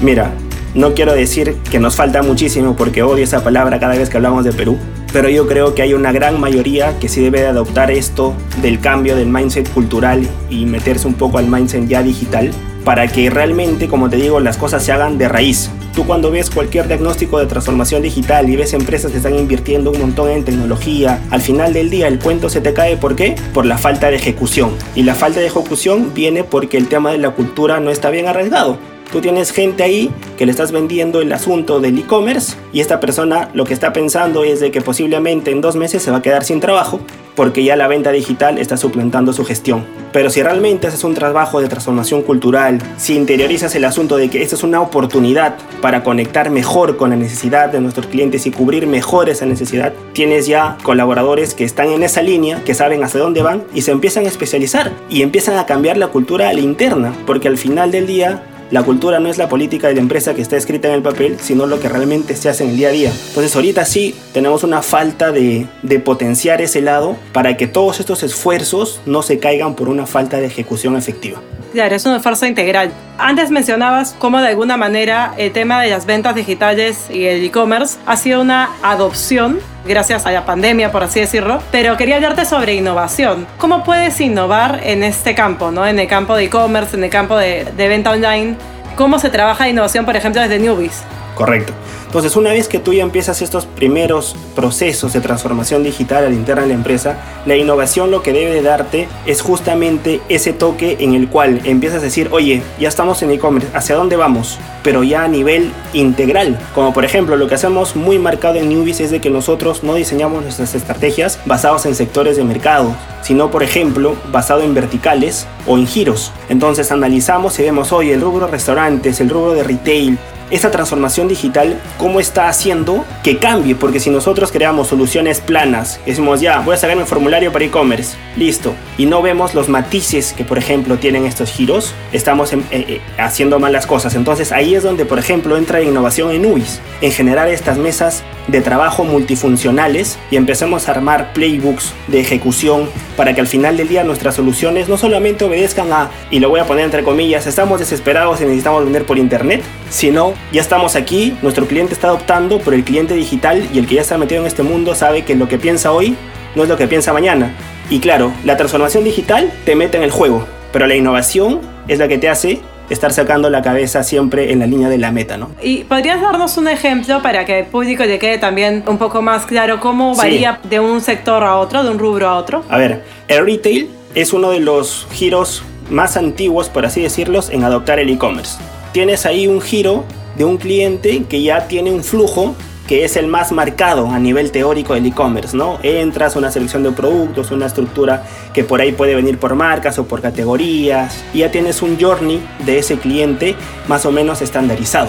Mira, 0.00 0.30
no 0.74 0.94
quiero 0.94 1.14
decir 1.14 1.56
que 1.70 1.80
nos 1.80 1.96
falta 1.96 2.22
muchísimo 2.22 2.76
porque 2.76 3.02
odio 3.02 3.24
esa 3.24 3.42
palabra 3.42 3.80
cada 3.80 3.96
vez 3.96 4.08
que 4.08 4.16
hablamos 4.16 4.44
de 4.44 4.52
Perú, 4.52 4.78
pero 5.14 5.28
yo 5.28 5.46
creo 5.46 5.76
que 5.76 5.82
hay 5.82 5.94
una 5.94 6.10
gran 6.10 6.40
mayoría 6.40 6.98
que 6.98 7.08
sí 7.08 7.22
debe 7.22 7.40
de 7.40 7.46
adoptar 7.46 7.92
esto 7.92 8.34
del 8.60 8.80
cambio 8.80 9.14
del 9.14 9.28
mindset 9.28 9.72
cultural 9.72 10.28
y 10.50 10.66
meterse 10.66 11.06
un 11.06 11.14
poco 11.14 11.38
al 11.38 11.46
mindset 11.46 11.86
ya 11.86 12.02
digital 12.02 12.50
para 12.84 13.06
que 13.06 13.30
realmente, 13.30 13.86
como 13.86 14.10
te 14.10 14.16
digo, 14.16 14.40
las 14.40 14.58
cosas 14.58 14.84
se 14.84 14.90
hagan 14.90 15.16
de 15.16 15.28
raíz. 15.28 15.70
Tú 15.94 16.04
cuando 16.04 16.32
ves 16.32 16.50
cualquier 16.50 16.88
diagnóstico 16.88 17.38
de 17.38 17.46
transformación 17.46 18.02
digital 18.02 18.50
y 18.50 18.56
ves 18.56 18.74
empresas 18.74 19.12
que 19.12 19.18
están 19.18 19.36
invirtiendo 19.36 19.92
un 19.92 20.00
montón 20.00 20.30
en 20.30 20.44
tecnología, 20.44 21.22
al 21.30 21.40
final 21.40 21.72
del 21.72 21.90
día 21.90 22.08
el 22.08 22.18
cuento 22.18 22.50
se 22.50 22.60
te 22.60 22.74
cae. 22.74 22.96
¿Por 22.96 23.14
qué? 23.14 23.36
Por 23.54 23.66
la 23.66 23.78
falta 23.78 24.10
de 24.10 24.16
ejecución. 24.16 24.72
Y 24.96 25.04
la 25.04 25.14
falta 25.14 25.38
de 25.38 25.46
ejecución 25.46 26.10
viene 26.12 26.42
porque 26.42 26.76
el 26.76 26.88
tema 26.88 27.12
de 27.12 27.18
la 27.18 27.30
cultura 27.30 27.78
no 27.78 27.90
está 27.90 28.10
bien 28.10 28.26
arraigado. 28.26 28.78
Tú 29.12 29.20
tienes 29.20 29.52
gente 29.52 29.82
ahí 29.82 30.10
que 30.36 30.46
le 30.46 30.50
estás 30.50 30.72
vendiendo 30.72 31.20
el 31.20 31.32
asunto 31.32 31.80
del 31.80 31.98
e-commerce 31.98 32.56
y 32.72 32.80
esta 32.80 33.00
persona 33.00 33.50
lo 33.54 33.64
que 33.64 33.74
está 33.74 33.92
pensando 33.92 34.44
es 34.44 34.60
de 34.60 34.70
que 34.70 34.80
posiblemente 34.80 35.50
en 35.50 35.60
dos 35.60 35.76
meses 35.76 36.02
se 36.02 36.10
va 36.10 36.18
a 36.18 36.22
quedar 36.22 36.44
sin 36.44 36.60
trabajo 36.60 37.00
porque 37.34 37.64
ya 37.64 37.76
la 37.76 37.88
venta 37.88 38.12
digital 38.12 38.58
está 38.58 38.76
suplantando 38.76 39.32
su 39.32 39.44
gestión. 39.44 39.84
Pero 40.12 40.30
si 40.30 40.42
realmente 40.42 40.86
haces 40.86 41.02
un 41.04 41.14
trabajo 41.14 41.60
de 41.60 41.68
transformación 41.68 42.22
cultural, 42.22 42.80
si 42.96 43.16
interiorizas 43.16 43.74
el 43.74 43.84
asunto 43.84 44.16
de 44.16 44.30
que 44.30 44.42
esta 44.42 44.54
es 44.54 44.62
una 44.62 44.80
oportunidad 44.80 45.56
para 45.80 46.04
conectar 46.04 46.50
mejor 46.50 46.96
con 46.96 47.10
la 47.10 47.16
necesidad 47.16 47.70
de 47.70 47.80
nuestros 47.80 48.06
clientes 48.06 48.46
y 48.46 48.52
cubrir 48.52 48.86
mejor 48.86 49.28
esa 49.28 49.46
necesidad, 49.46 49.92
tienes 50.12 50.46
ya 50.46 50.76
colaboradores 50.82 51.54
que 51.54 51.64
están 51.64 51.88
en 51.88 52.02
esa 52.04 52.22
línea, 52.22 52.62
que 52.64 52.74
saben 52.74 53.02
hacia 53.02 53.20
dónde 53.20 53.42
van 53.42 53.64
y 53.74 53.82
se 53.82 53.90
empiezan 53.90 54.24
a 54.24 54.28
especializar 54.28 54.92
y 55.08 55.22
empiezan 55.22 55.58
a 55.58 55.66
cambiar 55.66 55.96
la 55.96 56.08
cultura 56.08 56.48
a 56.48 56.52
la 56.52 56.60
interna, 56.60 57.12
porque 57.26 57.48
al 57.48 57.58
final 57.58 57.90
del 57.90 58.06
día 58.06 58.42
la 58.70 58.82
cultura 58.82 59.20
no 59.20 59.28
es 59.28 59.38
la 59.38 59.48
política 59.48 59.88
de 59.88 59.94
la 59.94 60.00
empresa 60.00 60.34
que 60.34 60.42
está 60.42 60.56
escrita 60.56 60.88
en 60.88 60.94
el 60.94 61.02
papel, 61.02 61.38
sino 61.40 61.66
lo 61.66 61.80
que 61.80 61.88
realmente 61.88 62.36
se 62.36 62.48
hace 62.48 62.64
en 62.64 62.70
el 62.70 62.76
día 62.76 62.88
a 62.88 62.92
día. 62.92 63.12
Entonces 63.28 63.54
ahorita 63.54 63.84
sí 63.84 64.14
tenemos 64.32 64.64
una 64.64 64.82
falta 64.82 65.32
de, 65.32 65.66
de 65.82 65.98
potenciar 66.00 66.60
ese 66.60 66.80
lado 66.80 67.16
para 67.32 67.56
que 67.56 67.66
todos 67.66 68.00
estos 68.00 68.22
esfuerzos 68.22 69.00
no 69.06 69.22
se 69.22 69.38
caigan 69.38 69.74
por 69.74 69.88
una 69.88 70.06
falta 70.06 70.38
de 70.38 70.46
ejecución 70.46 70.96
efectiva. 70.96 71.40
Claro, 71.72 71.94
es 71.96 72.06
una 72.06 72.20
fuerza 72.20 72.46
integral. 72.46 72.92
Antes 73.18 73.50
mencionabas 73.50 74.14
cómo 74.18 74.40
de 74.40 74.48
alguna 74.48 74.76
manera 74.76 75.34
el 75.36 75.52
tema 75.52 75.82
de 75.82 75.90
las 75.90 76.06
ventas 76.06 76.34
digitales 76.36 77.06
y 77.10 77.24
el 77.24 77.44
e-commerce 77.44 77.98
ha 78.06 78.16
sido 78.16 78.40
una 78.40 78.70
adopción 78.82 79.58
gracias 79.84 80.26
a 80.26 80.30
la 80.30 80.44
pandemia, 80.44 80.90
por 80.92 81.02
así 81.02 81.20
decirlo, 81.20 81.62
pero 81.70 81.96
quería 81.96 82.16
hablarte 82.16 82.44
sobre 82.44 82.74
innovación. 82.74 83.46
¿Cómo 83.58 83.84
puedes 83.84 84.20
innovar 84.20 84.80
en 84.84 85.02
este 85.02 85.34
campo, 85.34 85.70
¿no? 85.70 85.86
en 85.86 85.98
el 85.98 86.08
campo 86.08 86.36
de 86.36 86.44
e-commerce, 86.44 86.96
en 86.96 87.04
el 87.04 87.10
campo 87.10 87.36
de, 87.36 87.64
de 87.76 87.88
venta 87.88 88.10
online? 88.10 88.56
¿Cómo 88.96 89.18
se 89.18 89.30
trabaja 89.30 89.68
innovación, 89.68 90.04
por 90.04 90.16
ejemplo, 90.16 90.40
desde 90.40 90.58
Newbies? 90.58 91.02
Correcto. 91.34 91.72
Entonces, 92.06 92.36
una 92.36 92.52
vez 92.52 92.68
que 92.68 92.78
tú 92.78 92.92
ya 92.92 93.02
empiezas 93.02 93.42
estos 93.42 93.66
primeros 93.66 94.36
procesos 94.54 95.12
de 95.12 95.20
transformación 95.20 95.82
digital 95.82 96.24
al 96.24 96.32
interna 96.32 96.62
de 96.62 96.68
la 96.68 96.74
empresa, 96.74 97.18
la 97.44 97.56
innovación 97.56 98.12
lo 98.12 98.22
que 98.22 98.32
debe 98.32 98.62
darte 98.62 99.08
es 99.26 99.42
justamente 99.42 100.20
ese 100.28 100.52
toque 100.52 100.96
en 101.00 101.14
el 101.14 101.28
cual 101.28 101.60
empiezas 101.64 102.02
a 102.02 102.04
decir, 102.04 102.28
oye, 102.30 102.62
ya 102.78 102.86
estamos 102.86 103.20
en 103.24 103.32
e-commerce, 103.32 103.68
¿hacia 103.74 103.96
dónde 103.96 104.14
vamos? 104.14 104.60
Pero 104.84 105.02
ya 105.02 105.24
a 105.24 105.28
nivel 105.28 105.72
integral. 105.92 106.56
Como 106.72 106.92
por 106.92 107.04
ejemplo, 107.04 107.36
lo 107.36 107.48
que 107.48 107.56
hacemos 107.56 107.96
muy 107.96 108.20
marcado 108.20 108.56
en 108.56 108.68
Newbies 108.68 109.00
es 109.00 109.10
de 109.10 109.20
que 109.20 109.30
nosotros 109.30 109.82
no 109.82 109.94
diseñamos 109.94 110.40
nuestras 110.40 110.76
estrategias 110.76 111.40
basadas 111.46 111.84
en 111.86 111.96
sectores 111.96 112.36
de 112.36 112.44
mercado, 112.44 112.94
sino 113.22 113.50
por 113.50 113.64
ejemplo, 113.64 114.14
basado 114.30 114.62
en 114.62 114.72
verticales 114.72 115.48
o 115.66 115.78
en 115.78 115.88
giros. 115.88 116.30
Entonces 116.48 116.92
analizamos 116.92 117.58
y 117.58 117.62
vemos, 117.62 117.90
oye, 117.90 118.14
el 118.14 118.20
rubro 118.20 118.46
restaurantes, 118.46 119.20
el 119.20 119.30
rubro 119.30 119.54
de 119.54 119.64
retail, 119.64 120.16
esta 120.50 120.70
transformación 120.70 121.28
digital, 121.28 121.80
cómo 121.98 122.20
está 122.20 122.48
haciendo 122.48 123.04
que 123.22 123.38
cambie, 123.38 123.74
porque 123.74 124.00
si 124.00 124.10
nosotros 124.10 124.52
creamos 124.52 124.88
soluciones 124.88 125.40
planas, 125.40 126.00
decimos 126.06 126.40
ya, 126.40 126.60
voy 126.60 126.74
a 126.74 126.78
sacar 126.78 126.96
mi 126.96 127.04
formulario 127.04 127.52
para 127.52 127.64
e-commerce, 127.64 128.16
listo, 128.36 128.74
y 128.98 129.06
no 129.06 129.22
vemos 129.22 129.54
los 129.54 129.68
matices 129.68 130.32
que 130.32 130.44
por 130.44 130.58
ejemplo 130.58 130.98
tienen 130.98 131.26
estos 131.26 131.50
giros, 131.50 131.94
estamos 132.12 132.52
eh, 132.52 132.58
eh, 132.70 133.00
haciendo 133.18 133.58
malas 133.58 133.86
cosas. 133.86 134.14
Entonces 134.14 134.52
ahí 134.52 134.74
es 134.74 134.82
donde 134.82 135.04
por 135.04 135.18
ejemplo 135.18 135.56
entra 135.56 135.78
la 135.78 135.84
innovación 135.84 136.30
en 136.30 136.46
UBIS, 136.46 136.80
en 137.00 137.12
generar 137.12 137.48
estas 137.48 137.78
mesas 137.78 138.22
de 138.48 138.60
trabajo 138.60 139.04
multifuncionales 139.04 140.18
y 140.30 140.36
empecemos 140.36 140.88
a 140.88 140.92
armar 140.92 141.32
playbooks 141.32 141.92
de 142.08 142.20
ejecución 142.20 142.88
para 143.16 143.34
que 143.34 143.40
al 143.40 143.46
final 143.46 143.76
del 143.76 143.88
día 143.88 144.04
nuestras 144.04 144.34
soluciones 144.34 144.88
no 144.88 144.98
solamente 144.98 145.44
obedezcan 145.44 145.92
a, 145.92 146.10
y 146.30 146.40
lo 146.40 146.50
voy 146.50 146.60
a 146.60 146.66
poner 146.66 146.84
entre 146.84 147.02
comillas, 147.02 147.46
estamos 147.46 147.80
desesperados 147.80 148.40
y 148.40 148.44
necesitamos 148.44 148.84
vender 148.84 149.06
por 149.06 149.18
internet, 149.18 149.62
sino 149.90 150.33
ya 150.52 150.60
estamos 150.60 150.96
aquí, 150.96 151.36
nuestro 151.42 151.66
cliente 151.66 151.94
está 151.94 152.08
adoptando, 152.08 152.58
pero 152.58 152.76
el 152.76 152.84
cliente 152.84 153.14
digital 153.14 153.66
y 153.72 153.78
el 153.78 153.86
que 153.86 153.96
ya 153.96 154.02
está 154.02 154.18
metido 154.18 154.40
en 154.40 154.46
este 154.46 154.62
mundo 154.62 154.94
sabe 154.94 155.24
que 155.24 155.34
lo 155.34 155.48
que 155.48 155.58
piensa 155.58 155.92
hoy 155.92 156.16
no 156.54 156.62
es 156.62 156.68
lo 156.68 156.76
que 156.76 156.86
piensa 156.86 157.12
mañana. 157.12 157.54
Y 157.90 158.00
claro, 158.00 158.32
la 158.44 158.56
transformación 158.56 159.04
digital 159.04 159.52
te 159.64 159.74
mete 159.74 159.96
en 159.96 160.04
el 160.04 160.10
juego, 160.10 160.46
pero 160.72 160.86
la 160.86 160.94
innovación 160.94 161.60
es 161.88 161.98
la 161.98 162.08
que 162.08 162.18
te 162.18 162.28
hace 162.28 162.60
estar 162.90 163.12
sacando 163.12 163.50
la 163.50 163.62
cabeza 163.62 164.02
siempre 164.02 164.52
en 164.52 164.58
la 164.58 164.66
línea 164.66 164.88
de 164.88 164.98
la 164.98 165.10
meta, 165.10 165.36
¿no? 165.36 165.50
¿Y 165.62 165.84
podrías 165.84 166.20
darnos 166.20 166.56
un 166.56 166.68
ejemplo 166.68 167.22
para 167.22 167.44
que 167.44 167.60
el 167.60 167.66
público 167.66 168.04
le 168.04 168.18
quede 168.18 168.38
también 168.38 168.84
un 168.86 168.98
poco 168.98 169.22
más 169.22 169.46
claro 169.46 169.80
cómo 169.80 170.14
varía 170.14 170.60
de 170.64 170.80
un 170.80 171.00
sector 171.00 171.42
a 171.44 171.56
otro, 171.56 171.82
de 171.82 171.90
un 171.90 171.98
rubro 171.98 172.28
a 172.28 172.36
otro? 172.36 172.64
A 172.68 172.76
ver, 172.76 173.02
el 173.28 173.44
retail 173.44 173.88
es 174.14 174.32
uno 174.32 174.50
de 174.50 174.60
los 174.60 175.06
giros 175.12 175.62
más 175.90 176.16
antiguos, 176.16 176.68
por 176.68 176.86
así 176.86 177.02
decirlos, 177.02 177.50
en 177.50 177.64
adoptar 177.64 177.98
el 177.98 178.10
e-commerce. 178.10 178.58
Tienes 178.92 179.26
ahí 179.26 179.46
un 179.46 179.60
giro 179.60 180.04
de 180.36 180.44
un 180.44 180.56
cliente 180.56 181.24
que 181.28 181.42
ya 181.42 181.68
tiene 181.68 181.90
un 181.90 182.02
flujo 182.02 182.54
que 182.86 183.04
es 183.04 183.16
el 183.16 183.28
más 183.28 183.50
marcado 183.50 184.08
a 184.10 184.18
nivel 184.18 184.50
teórico 184.50 184.94
del 184.94 185.06
e-commerce, 185.06 185.56
¿no? 185.56 185.78
Entras 185.82 186.36
una 186.36 186.50
selección 186.50 186.82
de 186.82 186.92
productos, 186.92 187.50
una 187.50 187.66
estructura 187.66 188.24
que 188.52 188.62
por 188.62 188.80
ahí 188.80 188.92
puede 188.92 189.14
venir 189.14 189.38
por 189.38 189.54
marcas 189.54 189.98
o 189.98 190.04
por 190.04 190.20
categorías, 190.20 191.24
y 191.32 191.38
ya 191.38 191.50
tienes 191.50 191.80
un 191.80 191.98
journey 191.98 192.46
de 192.66 192.78
ese 192.78 192.98
cliente 192.98 193.54
más 193.88 194.04
o 194.04 194.12
menos 194.12 194.42
estandarizado. 194.42 195.08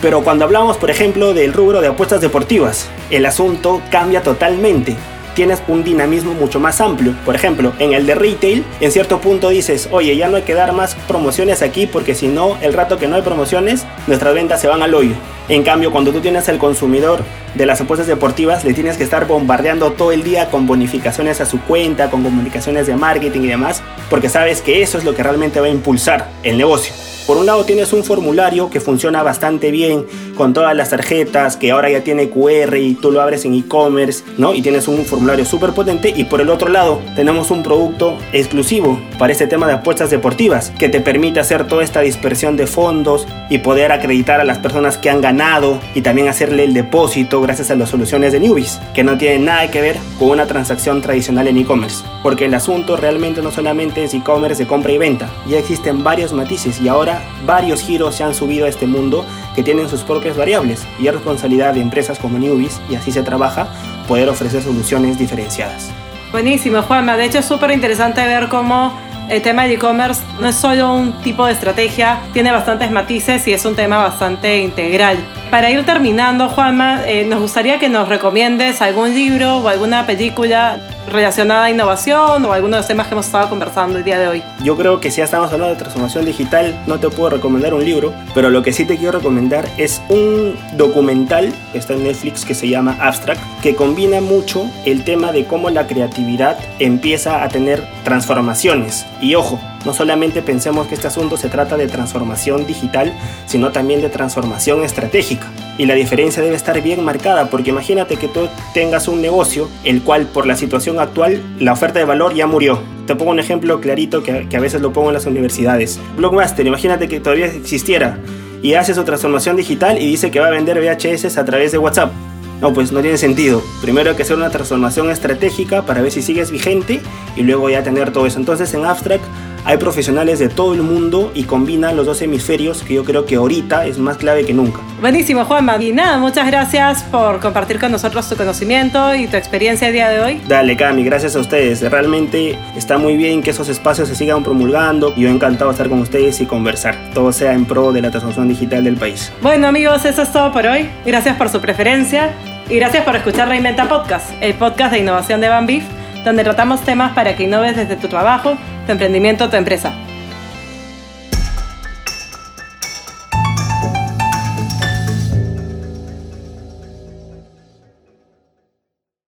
Pero 0.00 0.24
cuando 0.24 0.44
hablamos, 0.44 0.78
por 0.78 0.90
ejemplo, 0.90 1.32
del 1.32 1.52
rubro 1.52 1.80
de 1.80 1.86
apuestas 1.86 2.20
deportivas, 2.20 2.88
el 3.10 3.24
asunto 3.24 3.80
cambia 3.90 4.22
totalmente 4.22 4.96
tienes 5.34 5.62
un 5.68 5.84
dinamismo 5.84 6.34
mucho 6.34 6.60
más 6.60 6.80
amplio. 6.80 7.14
Por 7.24 7.34
ejemplo, 7.34 7.72
en 7.78 7.92
el 7.92 8.06
de 8.06 8.14
retail, 8.14 8.64
en 8.80 8.92
cierto 8.92 9.20
punto 9.20 9.48
dices, 9.48 9.88
oye, 9.90 10.16
ya 10.16 10.28
no 10.28 10.36
hay 10.36 10.42
que 10.42 10.54
dar 10.54 10.72
más 10.72 10.94
promociones 11.06 11.62
aquí 11.62 11.86
porque 11.86 12.14
si 12.14 12.28
no, 12.28 12.56
el 12.60 12.72
rato 12.72 12.98
que 12.98 13.08
no 13.08 13.16
hay 13.16 13.22
promociones, 13.22 13.84
nuestras 14.06 14.34
ventas 14.34 14.60
se 14.60 14.68
van 14.68 14.82
al 14.82 14.94
hoyo. 14.94 15.14
En 15.48 15.62
cambio, 15.62 15.90
cuando 15.90 16.12
tú 16.12 16.20
tienes 16.20 16.48
al 16.48 16.58
consumidor 16.58 17.22
de 17.54 17.66
las 17.66 17.80
apuestas 17.80 18.06
deportivas, 18.06 18.64
le 18.64 18.74
tienes 18.74 18.96
que 18.96 19.04
estar 19.04 19.26
bombardeando 19.26 19.92
todo 19.92 20.12
el 20.12 20.22
día 20.22 20.50
con 20.50 20.66
bonificaciones 20.66 21.40
a 21.40 21.46
su 21.46 21.60
cuenta, 21.60 22.10
con 22.10 22.22
comunicaciones 22.22 22.86
de 22.86 22.96
marketing 22.96 23.40
y 23.42 23.48
demás, 23.48 23.82
porque 24.08 24.28
sabes 24.28 24.62
que 24.62 24.82
eso 24.82 24.98
es 24.98 25.04
lo 25.04 25.14
que 25.14 25.22
realmente 25.22 25.60
va 25.60 25.66
a 25.66 25.70
impulsar 25.70 26.28
el 26.42 26.56
negocio. 26.56 26.94
Por 27.26 27.36
un 27.36 27.46
lado 27.46 27.64
tienes 27.64 27.92
un 27.92 28.02
formulario 28.02 28.68
que 28.68 28.80
funciona 28.80 29.22
bastante 29.22 29.70
bien 29.70 30.04
con 30.36 30.52
todas 30.52 30.74
las 30.74 30.90
tarjetas, 30.90 31.56
que 31.56 31.70
ahora 31.70 31.88
ya 31.88 32.02
tiene 32.02 32.30
QR 32.30 32.76
y 32.76 32.94
tú 32.94 33.12
lo 33.12 33.20
abres 33.20 33.44
en 33.44 33.54
e-commerce, 33.54 34.24
¿no? 34.38 34.54
Y 34.54 34.62
tienes 34.62 34.88
un 34.88 35.04
formulario 35.04 35.44
súper 35.44 35.70
potente. 35.70 36.12
Y 36.14 36.24
por 36.24 36.40
el 36.40 36.50
otro 36.50 36.68
lado 36.68 37.00
tenemos 37.14 37.50
un 37.50 37.62
producto 37.62 38.18
exclusivo 38.32 39.00
para 39.18 39.32
este 39.32 39.46
tema 39.46 39.68
de 39.68 39.74
apuestas 39.74 40.10
deportivas, 40.10 40.70
que 40.78 40.88
te 40.88 41.00
permite 41.00 41.38
hacer 41.38 41.66
toda 41.68 41.84
esta 41.84 42.00
dispersión 42.00 42.56
de 42.56 42.66
fondos 42.66 43.26
y 43.48 43.58
poder 43.58 43.92
acreditar 43.92 44.40
a 44.40 44.44
las 44.44 44.58
personas 44.58 44.98
que 44.98 45.10
han 45.10 45.20
ganado 45.20 45.78
y 45.94 46.02
también 46.02 46.28
hacerle 46.28 46.64
el 46.64 46.74
depósito 46.74 47.40
gracias 47.40 47.70
a 47.70 47.76
las 47.76 47.90
soluciones 47.90 48.32
de 48.32 48.40
Newbies, 48.40 48.80
que 48.94 49.04
no 49.04 49.16
tienen 49.16 49.44
nada 49.44 49.70
que 49.70 49.80
ver 49.80 49.96
con 50.18 50.30
una 50.30 50.46
transacción 50.46 51.00
tradicional 51.02 51.46
en 51.46 51.58
e-commerce. 51.58 52.04
Porque 52.22 52.46
el 52.46 52.54
asunto 52.54 52.96
realmente 52.96 53.42
no 53.42 53.52
solamente 53.52 54.02
es 54.04 54.14
e-commerce 54.14 54.62
de 54.62 54.68
compra 54.68 54.92
y 54.92 54.98
venta, 54.98 55.30
ya 55.48 55.58
existen 55.58 56.02
varios 56.02 56.32
matices 56.32 56.80
y 56.80 56.88
ahora 56.88 57.11
varios 57.46 57.82
giros 57.82 58.14
se 58.14 58.24
han 58.24 58.34
subido 58.34 58.66
a 58.66 58.68
este 58.68 58.86
mundo 58.86 59.24
que 59.54 59.62
tienen 59.62 59.88
sus 59.88 60.02
propias 60.02 60.36
variables 60.36 60.86
y 60.98 61.06
es 61.06 61.14
responsabilidad 61.14 61.74
de 61.74 61.80
empresas 61.80 62.18
como 62.18 62.38
Newbies, 62.38 62.80
y 62.88 62.94
así 62.94 63.12
se 63.12 63.22
trabaja, 63.22 63.68
poder 64.08 64.28
ofrecer 64.28 64.62
soluciones 64.62 65.18
diferenciadas. 65.18 65.90
Buenísimo, 66.30 66.80
Juanma. 66.82 67.16
De 67.16 67.26
hecho, 67.26 67.40
es 67.40 67.44
súper 67.44 67.72
interesante 67.72 68.26
ver 68.26 68.48
cómo 68.48 68.92
el 69.28 69.42
tema 69.42 69.64
de 69.64 69.74
e-commerce 69.74 70.22
no 70.40 70.48
es 70.48 70.56
solo 70.56 70.94
un 70.94 71.12
tipo 71.20 71.46
de 71.46 71.52
estrategia, 71.52 72.20
tiene 72.32 72.50
bastantes 72.50 72.90
matices 72.90 73.46
y 73.48 73.52
es 73.52 73.64
un 73.64 73.74
tema 73.74 73.98
bastante 73.98 74.60
integral. 74.60 75.18
Para 75.50 75.70
ir 75.70 75.84
terminando, 75.84 76.48
Juanma, 76.48 77.02
eh, 77.06 77.24
nos 77.24 77.40
gustaría 77.40 77.78
que 77.78 77.88
nos 77.88 78.08
recomiendes 78.08 78.82
algún 78.82 79.14
libro 79.14 79.58
o 79.58 79.68
alguna 79.68 80.06
película 80.06 80.78
relacionada 81.08 81.64
a 81.64 81.70
innovación 81.70 82.44
o 82.44 82.52
algunos 82.52 82.76
de 82.76 82.76
los 82.78 82.86
temas 82.86 83.06
que 83.06 83.14
hemos 83.14 83.26
estado 83.26 83.48
conversando 83.48 83.98
el 83.98 84.04
día 84.04 84.18
de 84.18 84.28
hoy. 84.28 84.42
Yo 84.62 84.76
creo 84.76 85.00
que 85.00 85.10
si 85.10 85.18
ya 85.18 85.24
estamos 85.24 85.52
hablando 85.52 85.74
de 85.74 85.80
transformación 85.80 86.24
digital, 86.24 86.74
no 86.86 86.98
te 86.98 87.08
puedo 87.08 87.30
recomendar 87.30 87.74
un 87.74 87.84
libro, 87.84 88.12
pero 88.34 88.50
lo 88.50 88.62
que 88.62 88.72
sí 88.72 88.84
te 88.84 88.96
quiero 88.96 89.18
recomendar 89.18 89.68
es 89.76 90.00
un 90.08 90.56
documental 90.76 91.52
que 91.72 91.78
está 91.78 91.94
en 91.94 92.04
Netflix 92.04 92.44
que 92.44 92.54
se 92.54 92.68
llama 92.68 92.96
Abstract, 93.00 93.40
que 93.62 93.74
combina 93.74 94.20
mucho 94.20 94.70
el 94.84 95.04
tema 95.04 95.32
de 95.32 95.44
cómo 95.44 95.70
la 95.70 95.86
creatividad 95.86 96.58
empieza 96.78 97.42
a 97.42 97.48
tener 97.48 97.86
transformaciones. 98.04 99.06
Y 99.20 99.34
ojo, 99.34 99.60
no 99.84 99.94
solamente 99.94 100.42
pensemos 100.42 100.86
que 100.86 100.94
este 100.94 101.08
asunto 101.08 101.36
se 101.36 101.48
trata 101.48 101.76
de 101.76 101.88
transformación 101.88 102.66
digital, 102.66 103.12
sino 103.46 103.72
también 103.72 104.00
de 104.00 104.08
transformación 104.08 104.84
estratégica. 104.84 105.46
Y 105.78 105.86
la 105.86 105.94
diferencia 105.94 106.42
debe 106.42 106.54
estar 106.54 106.80
bien 106.82 107.02
marcada, 107.04 107.48
porque 107.48 107.70
imagínate 107.70 108.16
que 108.16 108.28
tú 108.28 108.48
tengas 108.74 109.08
un 109.08 109.22
negocio, 109.22 109.68
el 109.84 110.02
cual 110.02 110.26
por 110.26 110.46
la 110.46 110.54
situación 110.54 111.00
actual, 111.00 111.42
la 111.58 111.72
oferta 111.72 111.98
de 111.98 112.04
valor 112.04 112.34
ya 112.34 112.46
murió. 112.46 112.78
Te 113.06 113.16
pongo 113.16 113.30
un 113.30 113.40
ejemplo 113.40 113.80
clarito 113.80 114.22
que, 114.22 114.46
a 114.54 114.60
veces 114.60 114.82
lo 114.82 114.92
pongo 114.92 115.08
en 115.08 115.14
las 115.14 115.26
universidades. 115.26 115.98
Blockbuster, 116.16 116.66
imagínate 116.66 117.08
que 117.08 117.20
todavía 117.20 117.46
existiera 117.46 118.18
y 118.62 118.74
hace 118.74 118.94
su 118.94 119.02
transformación 119.04 119.56
digital 119.56 120.00
y 120.00 120.06
dice 120.06 120.30
que 120.30 120.40
va 120.40 120.46
a 120.46 120.50
vender 120.50 120.78
VHS 120.78 121.36
a 121.36 121.44
través 121.44 121.72
de 121.72 121.78
WhatsApp. 121.78 122.12
No, 122.60 122.72
pues 122.72 122.92
no 122.92 123.00
tiene 123.00 123.18
sentido. 123.18 123.60
Primero 123.80 124.10
hay 124.10 124.16
que 124.16 124.22
hacer 124.22 124.36
una 124.36 124.50
transformación 124.50 125.10
estratégica 125.10 125.82
para 125.82 126.00
ver 126.00 126.12
si 126.12 126.22
sigues 126.22 126.52
vigente 126.52 127.00
y 127.34 127.42
luego 127.42 127.68
ya 127.70 127.82
tener 127.82 128.12
todo 128.12 128.24
eso. 128.24 128.38
Entonces 128.38 128.72
en 128.74 128.84
Abstract 128.84 129.24
hay 129.64 129.78
profesionales 129.78 130.38
de 130.38 130.48
todo 130.48 130.74
el 130.74 130.82
mundo 130.82 131.32
y 131.34 131.42
combinan 131.42 131.96
los 131.96 132.06
dos 132.06 132.22
hemisferios 132.22 132.82
que 132.82 132.94
yo 132.94 133.04
creo 133.04 133.26
que 133.26 133.34
ahorita 133.34 133.86
es 133.86 133.98
más 133.98 134.16
clave 134.16 134.44
que 134.44 134.54
nunca. 134.54 134.78
Buenísimo, 135.02 135.44
Juanma. 135.44 135.82
Y 135.82 135.92
nada, 135.92 136.16
muchas 136.18 136.46
gracias 136.46 137.02
por 137.02 137.40
compartir 137.40 137.80
con 137.80 137.90
nosotros 137.90 138.28
tu 138.28 138.36
conocimiento 138.36 139.16
y 139.16 139.26
tu 139.26 139.36
experiencia 139.36 139.88
el 139.88 139.94
día 139.94 140.08
de 140.08 140.20
hoy. 140.20 140.40
Dale, 140.46 140.76
Cami, 140.76 141.02
gracias 141.02 141.34
a 141.34 141.40
ustedes. 141.40 141.82
Realmente 141.82 142.56
está 142.76 142.98
muy 142.98 143.16
bien 143.16 143.42
que 143.42 143.50
esos 143.50 143.68
espacios 143.68 144.06
se 144.06 144.14
sigan 144.14 144.44
promulgando. 144.44 145.12
Y 145.16 145.22
yo 145.22 145.28
encantado 145.28 145.70
de 145.70 145.74
estar 145.74 145.88
con 145.88 145.98
ustedes 145.98 146.40
y 146.40 146.46
conversar. 146.46 146.94
Todo 147.14 147.32
sea 147.32 147.52
en 147.52 147.64
pro 147.64 147.90
de 147.90 148.00
la 148.00 148.10
transformación 148.10 148.46
digital 148.46 148.84
del 148.84 148.96
país. 148.96 149.32
Bueno, 149.42 149.66
amigos, 149.66 150.04
eso 150.04 150.22
es 150.22 150.30
todo 150.30 150.52
por 150.52 150.66
hoy. 150.66 150.88
Gracias 151.04 151.36
por 151.36 151.48
su 151.48 151.60
preferencia 151.60 152.30
y 152.70 152.76
gracias 152.76 153.02
por 153.02 153.16
escuchar 153.16 153.48
Reinventa 153.48 153.88
Podcast, 153.88 154.30
el 154.40 154.54
podcast 154.54 154.92
de 154.92 155.00
innovación 155.00 155.40
de 155.40 155.48
Bambif 155.48 155.82
donde 156.24 156.44
tratamos 156.44 156.80
temas 156.82 157.12
para 157.14 157.34
que 157.34 157.42
innoves 157.42 157.76
desde 157.76 157.96
tu 157.96 158.08
trabajo, 158.08 158.56
tu 158.86 158.92
emprendimiento, 158.92 159.50
tu 159.50 159.56
empresa. 159.56 159.92